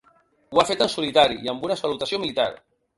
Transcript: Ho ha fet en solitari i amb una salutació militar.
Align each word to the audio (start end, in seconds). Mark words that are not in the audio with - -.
Ho 0.55 0.61
ha 0.61 0.65
fet 0.69 0.81
en 0.87 0.91
solitari 0.95 1.39
i 1.45 1.55
amb 1.55 1.71
una 1.71 1.79
salutació 1.85 2.25
militar. 2.27 2.53